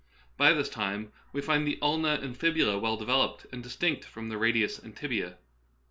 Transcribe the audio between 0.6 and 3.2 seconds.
time we find the ulna and fi.bula well